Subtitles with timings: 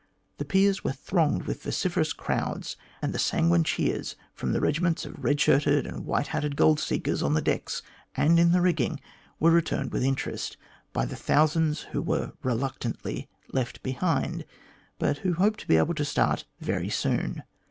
[0.39, 5.23] The piers were thronged by vociferous crowds, and the sanguine cheers from the regiments of
[5.23, 7.83] red shirted and white hatted gold seekers on the decks
[8.17, 8.99] and in the rigging
[9.39, 10.57] were returned with interest
[10.91, 14.43] by the thousands who were reluctantly left behind,
[14.97, 17.43] but who hoped to be able to start very soon.